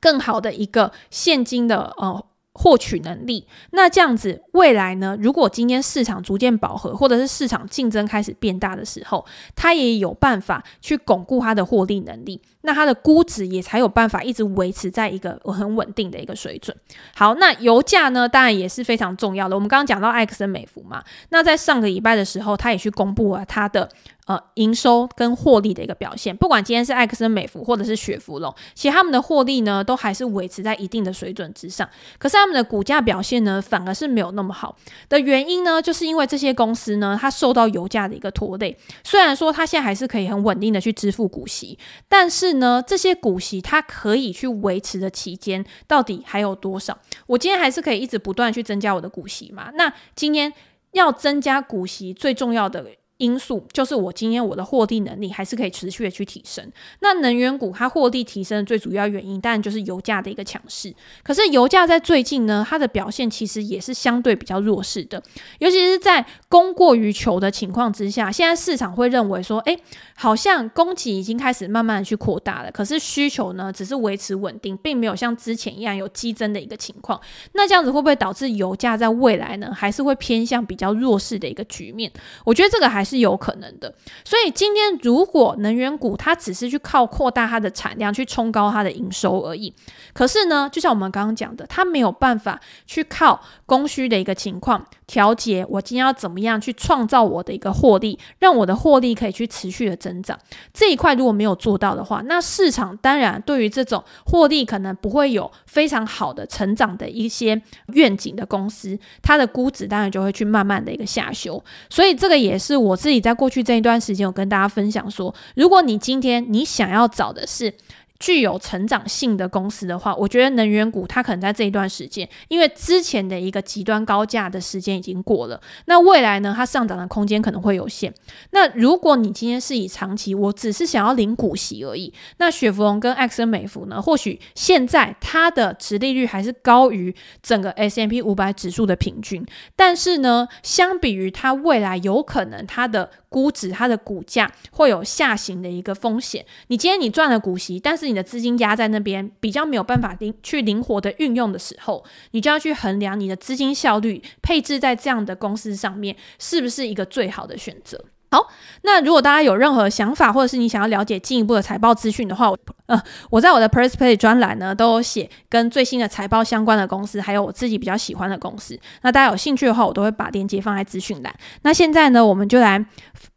[0.00, 3.46] 更好的一个现金的呃获取能力。
[3.70, 9.24] 那这样子，未来呢，如果今天市场逐渐饱和，或者是市场竞争开始变大的时候，
[9.56, 12.40] 它也有办法去巩固它的获利能力。
[12.66, 16.74] 那它的估值也才有办法一直维持在一个很稳定的一个水准。
[17.14, 19.54] 好，那油价呢，当然也是非常重要的。
[19.54, 23.88] 我们刚刚讲到埃克森美孚嘛，那在上个礼拜的时候，它也去公布了它的。
[24.26, 31.86] 呃，营收跟获利的一个表现，不管今天是埃克森美孚或者是雪佛龙，其实他们的获利呢，都还是维持在一定的水准之上。
[32.16, 34.74] 可是他们的股价表现呢，反而是没有那么好
[35.10, 38.74] 的原因呢，就是因为这些公司呢，它受到油价的一个拖累。
[39.02, 46.98] 虽然说它现在还是可以很稳定的去支付股息，但是呢，这些股息它可以去维持的期间到底还有多少？
[47.26, 49.70] 我今天还是可以一直不断去增加我的股息嘛？
[49.74, 50.50] 那今天
[50.92, 52.86] 要增加股息最重要的。
[53.24, 56.70] 因素就是我今天我的获利能力还是可以持续的去提升。
[57.00, 60.94] 那能源股它获利提升的最主要原因，当然就是油价的一个强势。
[61.22, 65.22] 可是油价在最近呢，它的表现其实也是相对比较弱势的，
[65.60, 69.78] 尤其是在供过于求的情况之下，现在市场会认为说，诶，
[70.16, 77.20] 好像供给已经开始慢慢的去扩大了，可是需求呢，只是维持稳定，并没有像之前一样有激增的一个情况。
[77.52, 82.10] 那这样子会不会导致油价在未来呢，还是会偏向比较弱势的一个局面？
[82.44, 83.04] 我觉得这个还。
[83.04, 89.72] 是是有可能的，所以今天如果能源股它只是去靠扩大它的产量去冲高它的营收而已，
[90.12, 100.36] 可是呢，就像我们刚刚讲的，它没有办法去靠供需的一个情况调节，我今天要怎么样去创造我的一个获利，让我的获利可以去持续的增长。
[100.72, 107.62] 这一块如果没有做到的话，那市场当然对于这种获利可能不会有非常好的成长的一些
[107.92, 111.62] 愿景的公司，它的估值当然就会去慢慢的一个下修。
[111.88, 112.96] 所以这个也是我。
[113.04, 117.70] 自己在过去这一段时间，有跟大家分享说，如果你今天你想要找的是
[118.20, 128.14] 具有成长性的公司的话，我觉得能源股它可能在这一段时间，因为之前的一个极端高价的时间已经过了，那未来呢，它上涨的空间可能会有限。
[128.50, 139.44] 那如果你今天是以长期，我只是想要领股息而已，那雪佛龙跟埃克森美孚呢，或许现在它的值利率还是高于整个 S M P 五百指数的平均，
[139.74, 158.04] 但是呢，相比于它未来有可能它的估值、它的股价会有下行的一个风险，你今天你赚了股息，但是是你的资金压在那边，比较没有办法灵去灵活的运用的时候，你就要去衡量你的资金效率配置在这样的公司上面是不是一个最好的选择。
[158.30, 158.48] 好，
[158.82, 162.52] 那如果大家有任何想法，或者是你想要了解进一步的财报资讯的话，
[162.86, 163.00] 呃，
[163.30, 168.78] 我在我的 Press Play 专栏呢都有写跟最新的财报相关的公司，还有我自己比较喜欢的公司。
[169.02, 171.34] 那大家有兴趣的话，我都会把链接放在资讯栏。
[171.62, 172.84] 那现在呢，我们就来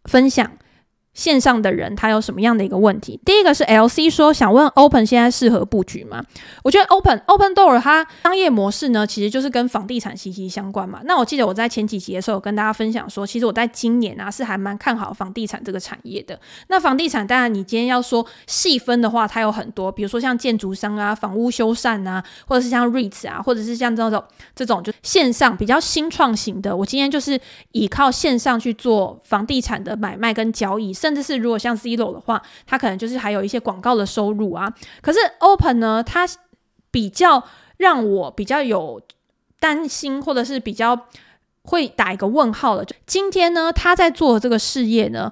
[0.05, 0.51] 分享。
[1.17, 3.19] 线上的人他有什么样的一个问题？
[3.25, 6.23] 第一个是 LC 说想问 Open 现在适合布局吗？
[6.63, 11.01] 我觉得 Open Open Door 它商业模式呢，其实就是跟房地产息息相关嘛。
[11.05, 16.39] 那我记得我在前几集的时候有跟大家分享说，其实我在今年啊是还蛮看好房地产这个产业的。
[16.67, 24.23] 那房地产当然你今天要说细分的话，它有很多，比如说像建筑商啊、房屋修缮啊，或者是像 REITs 啊，或者是像这种
[24.55, 26.77] 这种就线上比较新创型的。
[26.77, 27.39] 我今天就是
[27.71, 30.93] 依靠线上去做房地产的买卖跟交易。
[31.07, 34.73] 甚至是如果像 Zero 的话，它可能就是还有一些广告的收入啊。
[35.01, 36.27] 可是 Open 呢，它
[36.91, 37.41] 比较
[37.77, 39.01] 让我比较有
[39.57, 41.07] 担心，或者是比较
[41.63, 42.83] 会打一个问号的。
[42.83, 45.31] 就今天呢，他在做这个事业呢，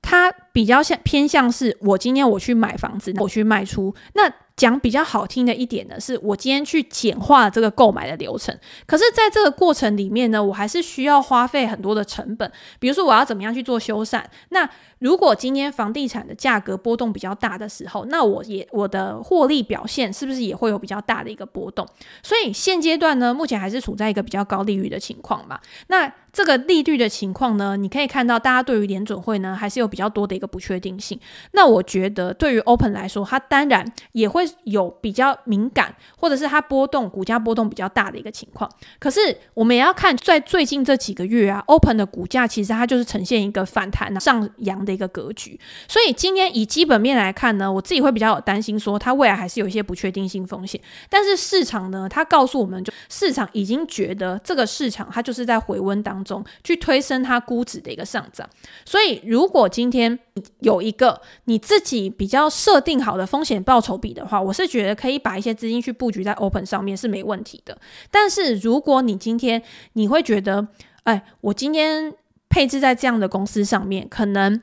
[0.00, 4.32] 他比较像偏向是我今天我去买房子，我去卖出那。
[4.54, 8.56] 讲比较好听的一点呢，是我今天去简化这个购买的流程。
[8.86, 12.52] 可是，在这个过程里面呢，我还是需要花费很多的成本。
[12.78, 14.22] 比如说，我要怎么样去做修缮？
[14.50, 14.68] 那
[15.02, 21.84] 如果今天房地产的价格波动比较大的时候，那我也我的获利表现是不是也会有比较大的一个波动？
[22.22, 25.58] 所以现阶段呢，目前还是处在一个比较高利率的情况嘛。
[25.88, 31.18] 那这个利率的情况呢，你可以看到，大家对于联准会呢，还是有比较多的一个不确定性。
[31.50, 38.70] 那我觉得，对于 Open 来说，它当然也会有比较敏感，或者是它波动股价波动比较大的一个情况。
[38.98, 39.20] 可是
[39.52, 45.60] 我们也要看，在最近这几个月啊，Open 的股价其实它就是呈现一个反弹上扬的一个格局。
[45.86, 50.80] 所以今天以基本面来看呢，我自己会比较有担心，说它未来还是有一些不确定性风险。
[51.10, 56.22] 但是市场呢，它告诉我们就，市场已经觉得这个市场它就是在回温当。
[56.22, 58.48] 中去推升它估值的一个上涨，
[58.84, 60.16] 所以如果今天
[60.60, 67.76] 有一个你自己比较设定好的风险报酬比的话，我是觉得可以把一些资金去布局在 Open 上面是没问题的。
[68.08, 69.60] 但是如果你今天
[69.94, 70.68] 你会觉得，
[71.02, 72.14] 哎，我今天
[72.52, 74.60] 配置在这样的公司上面，可能。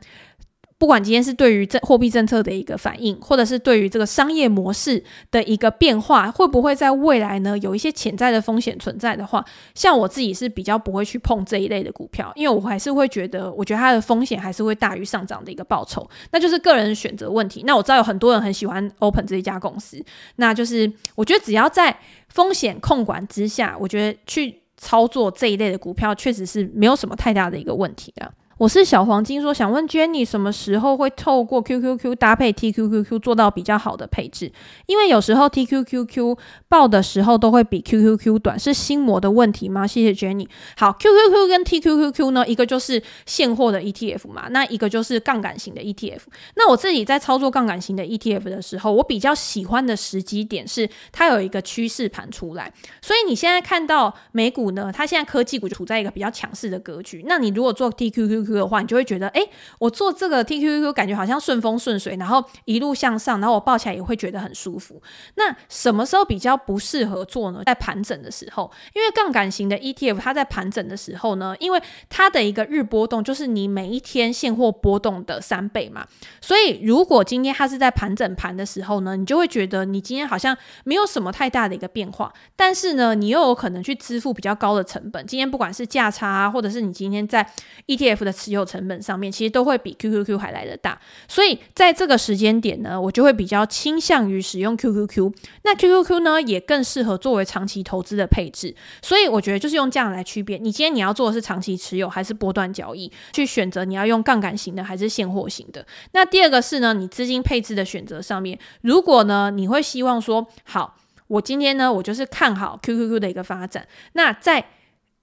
[0.78, 9.44] 不管今天是对于这货币政策的一个反应，或者是对于这个商业模式的一个变化，会不会在未来呢有一些潜在的风险存在的话，
[9.76, 17.64] 像我自己是比较不会去碰这一类的股票，因为我还是会觉得，我觉得它的风险还是会大于上涨的一个报酬，那就是个人选择问题。
[17.66, 20.02] 那我知道有很多人很喜欢 Open 这一家公司，
[20.38, 28.34] 那就是我觉得只要在风险控管之下，我觉得去操作这一类的股票，确实是没有什么太大的一个问题的。
[28.60, 34.52] 我是小黄金说，想问 Jenny 什么时候会透过 QQQ 搭配 TQQQ 做到比较好的配置？
[34.86, 36.38] 因为有时候 TQQQ
[36.68, 39.88] 抱的时候都会比 QQQ 短，是心魔的问题吗？
[39.88, 40.46] 谢谢 Jenny。
[40.76, 46.20] 好，QQQ 跟 TQQQ 呢，一个就是现货的 ETF 嘛，那一个就是杠杆型的 ETF。
[46.58, 52.74] 那我自己在操作杠杆型的 ETF 的时候，我比较喜欢的时机点是它有一个趋势盘出来。
[53.02, 57.24] 所以你现在看到美股呢，它现在科技股就处在一个比较强势的格局。
[57.26, 59.42] 那你如果做 TQQQ 的话，你就会觉得，哎，
[59.80, 65.02] 我做这个 TQQQ 感觉好像顺风顺水，然后一路向上，然后我抱起来也会觉得很舒服。
[65.36, 67.64] 那什么时候比较不适合做呢？
[67.66, 76.06] 在盘整的时候，因为杠杆型的 ETF 它在盘整的时候呢，因为它的一个日波动就是你每一天现货波动的三倍嘛，
[76.42, 85.26] 所以如果今天它是在盘整盘的时候呢，你就会觉得你今天好像没有什么太大的一个变化，但是呢，你又有可能去支付比较高的成本。
[85.26, 87.48] 今天不管是价差啊，或者是你今天在
[87.88, 95.34] ETF 的持有成本上面，其实都会比 QQQ 还来得大，所以在这个时间点呢，我就会比较倾向于使用 QQQ。
[95.64, 105.86] 那 QQQ 呢，也更适合作为长期投资的配置，所以我觉得就是用这样来区别，你今天你要做的是长期持有还是波段交易，去选择你要用杠杆型的还是现货型的。
[106.14, 110.96] 那第二个是呢，你资金配置的选择上面，如果呢，你会希望说，好，
[111.28, 114.64] 我今天呢，我就是看好 QQQ 的一个发展，那在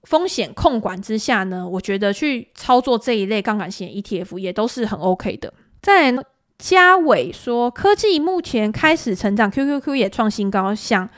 [0.07, 5.53] 风险控管之下呢，我觉得去操作这一类杠杆型 ETF 也都是很 OK 的。
[5.83, 6.23] 再来呢，
[6.59, 11.09] 嘉伟说，科技目前开始成长，QQQ 也创新高，想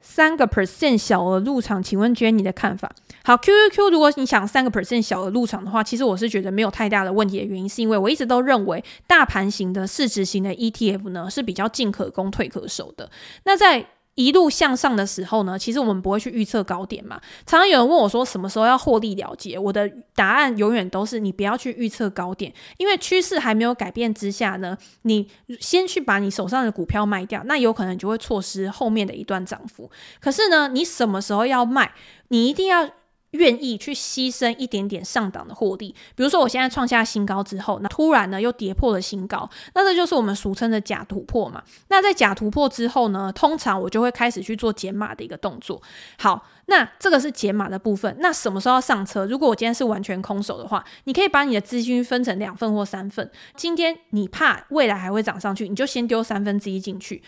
[0.00, 2.90] 三个 percent 小额入场，请问娟你的看法？
[3.22, 13.10] 好，QQQ，如果你想三个 percent 小额入场的话，其实我是觉得没有太大的问题的原因，是因为我一直都认为大盘型的市值型的 ETF 呢是比较进可攻退可守的。
[13.44, 13.84] 那在
[14.24, 17.20] 一路向上的时候呢，其实我们不会去预测高点嘛。
[17.46, 19.58] 常常有人问我说，什么时候要获利了结？
[19.58, 25.26] 我的答案永远都是你不要去预测高点，因为趋势还没有改变之下呢，你
[25.58, 29.90] 先去把你手上的股票卖掉，那有可能就会错失后面的一段涨幅。
[30.20, 31.92] 可是呢，你什么时候要卖？
[32.28, 32.88] 你一定要。
[33.32, 41.62] 愿意去牺牲一点点上档的获利，比如说我现在创下新高之后，那突然呢又跌破了新高，那这就是我们俗称的假突破嘛。
[41.88, 45.80] 那在假突破之后呢，通常我就会开始去做减码的一个动作。
[46.18, 48.16] 好，那这个是减码的部分。
[48.18, 49.24] 那什么时候要上车？
[49.26, 53.30] 如果我今天是完全空手的话，你可以把你的资金分成两份或三份。
[53.54, 57.22] 今天你怕未来还会涨上去，你就先丢三分之一进去，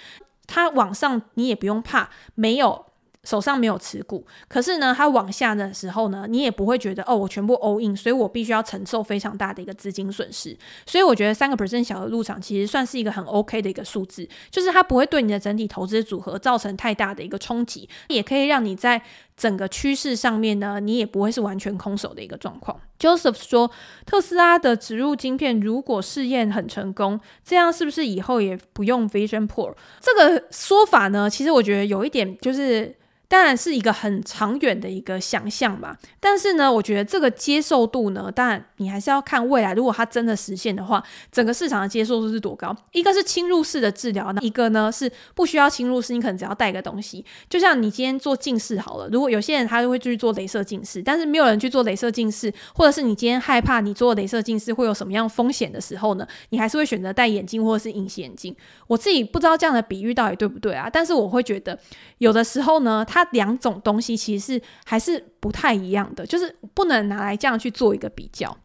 [0.46, 2.86] 它往上你也不用怕没有。
[3.24, 10.56] 手上没有持股，可是呢，它往下的时候呢，你也不会觉得哦，我全部 all in，所以我必须要承受非常大的一个资金损失。
[10.84, 19.00] 所以我觉得三个 percent 小额入场其实算是一个很 OK 的一个数字，就是它不会对你的整体投资组合造成太大的一个冲击，也可以让你在
[19.36, 22.80] 整个趋势上面呢，你也不会是完全空手的一个状况。
[22.98, 23.70] Joseph 说，
[24.04, 29.72] 特斯拉的植入晶片如果试验很成功，这样是不是以后也不用 Vision Pro？
[30.00, 32.96] 这个说法呢，其实我觉得有一点就是。
[33.32, 42.76] 当然是一个很长远的一个想象吧，但是呢，我觉得这个接受度呢，当然你还是要看未来，如果它真的实现的话，整个市场的接受度是多高？
[42.90, 58.54] 一个是侵入式的治疗，那一个呢是不需要侵入式，你可能只要带个东西，就像你今天做近视好了，如果有些人他就会去做雷射近视，但是没有人去做雷射近视，或者是你今天害怕你做雷射近视会有什么样风险的时候呢，你还是会选择戴眼镜或者是隐形眼镜。
[58.88, 61.78] 我自己不知道这样的比喻到底对不对啊，但是我会觉得
[62.18, 68.56] 有的时候呢，它两种东西其实是还是不太一样的，就是不能拿来这样去做一个比较。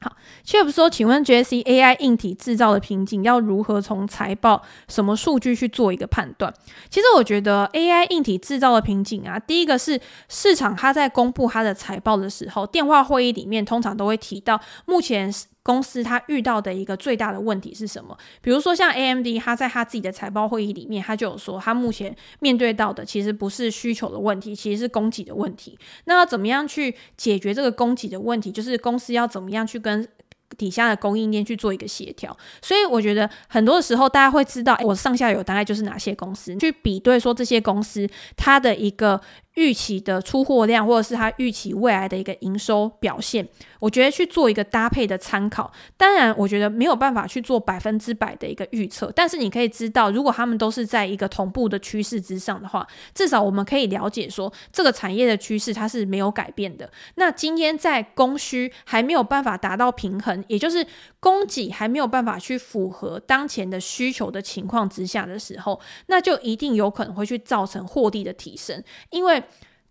[0.00, 6.52] 好，Chef 说，请问 Jesse AI 硬体制造的瓶颈要如何从财报什么数据去做一个判断？
[6.90, 15.32] 其实我觉得 AI 硬体制造的瓶颈啊，第一个是市场它在公布它的财报的时候，电话会议里面通常都会提到目前。
[15.62, 18.16] 公司它遇到的一个最大的问题是什么？
[18.40, 25.78] 比如说像 AMD，它在它自己的财报会议里面，它就有说，它目前面对到的其实不是需求的问题，其实是供给的问题。
[26.06, 28.50] 那要怎么样去解决这个供给的问题？
[28.50, 30.06] 就是公司要怎么样去跟
[30.58, 32.36] 底下的供应链去做一个协调。
[32.60, 39.20] 所以我觉得很多的时候，大家会知道，我上下游大概就是哪些公司，去比对说这些公司它的一个。
[39.54, 43.46] 预期的出货量，或者是他预期未来的一个营收表现，
[43.80, 45.70] 我觉得去做一个搭配的参考。
[45.96, 56.90] 当然，我觉得没有办法去做百分之百的一个预测，但是你可以知道，如果他们都是在一个同步的趋势之上的话，至少我们可以了解说，这个产业的趋势它是没有改变的。
[57.16, 60.86] 那今天在供需还没有办法达到平衡，也就是
[61.20, 69.41] 供给还没有办法去符合当前的需求的情况之下的时候，那就一定有可能会去造成获利的提升，因为。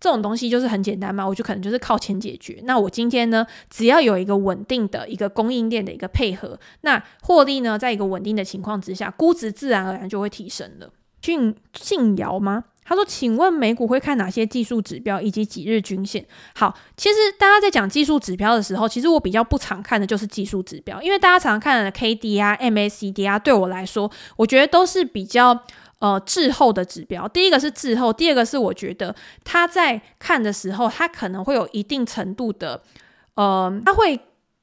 [0.02, 2.60] 这种东西就是很简单嘛，我就可能就是靠钱解决。
[2.64, 10.90] 那我今天呢，只要有一个稳定的一个供应链的一个配合，那获利呢，在一个稳定的情况之下，估值自然而然就会提升了。
[11.20, 12.64] 俊信尧吗？
[12.84, 16.26] 他说：“请问美股会看哪些技术指标以及几日均线？”
[16.56, 25.62] 好，其实大家在讲技术指标的时候，其实我比较不常看的就是技术指标，因为大家常看的 KD 啊、MACD 啊，对我来说，我觉得都是比较。
[26.02, 32.82] 呃，滞后的指标，第一个是滞后，第二个是我觉得他在看的时候，他可能会有一定程度的，
[33.36, 34.18] 呃，他会。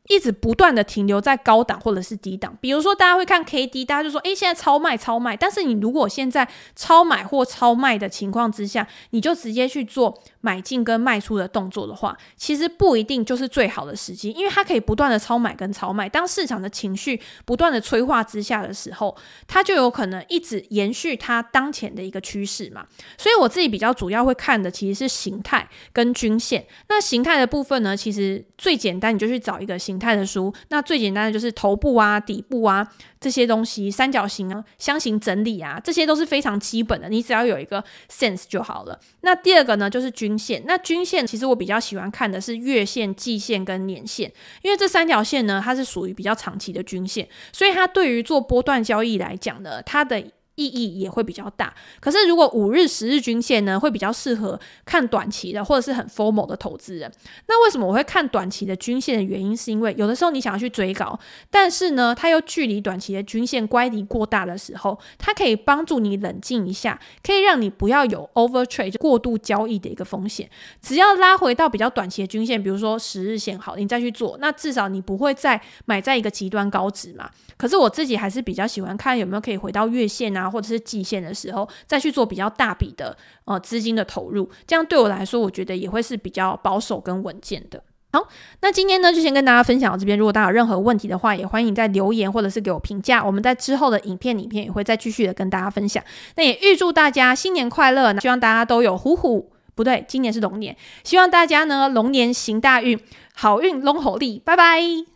[0.09, 5.37] 一直不断的停留在高档或者是低档，比如说大家会看 K D，大家就说，诶，现在超卖超卖。
[5.37, 16.09] 但是你如果现在超买或超卖的情况之下，你就直接去做买进跟卖出的动作的话，其实不一定就是最好的时机，因为它可以不断的超买跟超卖。
[16.09, 19.15] 当市场的情绪不断的催化之下的时候，
[19.47, 22.83] 它就有可能一直延续它当前的一个趋势嘛。
[23.15, 26.65] 所以我自己比较主要会看的其实是形态跟均线。
[26.87, 32.87] 那形态的部分呢，其实最简单，你就去找一个形态的书，那最简单的就是头部啊、底部啊
[33.19, 38.97] 这些东西，三角形啊、箱型整理啊，这些都是非常基本的，你只要有一个 sense 就好了。
[39.21, 40.63] 那第二个呢，就是均线。
[40.65, 44.31] 那均线其实我比较喜欢看的是月线、季线跟年线，
[44.61, 50.23] 因为这三条线呢，它是属于比较长期的均线，所以它对于做波段交易来讲呢，它的
[50.59, 51.73] 意义也会比较大。
[52.01, 57.09] 可是如果五日、十日均线呢，会比较适合看短期的或者是很 formal 的投资人。
[57.47, 61.17] 那为什么我会看短期的均线的原因，是因为有的时候你想要去追高，
[61.49, 70.49] 但是呢，它又距离短期的均线乖离过大的时候，它可以帮助你冷静一下，可以让你不要有 over trade 过度交易的一个风险。
[70.81, 77.29] 只要拉回到比较短期的均线，比如说十日线好，你再去做，那至少你不会再买在一个极端高值嘛。
[77.57, 87.83] 可是我自己还是比较喜欢看有没有可以回到月线啊，或者是季线的时候，再去做比较大笔的呃资金的投入，这样对我来说，我觉得也会是比较保守跟稳健的。
[88.11, 88.27] 好，
[88.61, 90.17] 那今天呢就先跟大家分享到这边。
[90.17, 93.23] 如果大家有任何问题的话，也欢迎在留言或者是给我评价。
[93.23, 96.03] 我们在之后的影片里面也会再继续的跟大家分享。
[96.35, 102.99] 那也预祝大家新年快乐，希望大家都有虎虎不对，今年是龙年，希望大家呢龙年行大运，
[103.35, 105.09] 好运龙虎利，拜拜。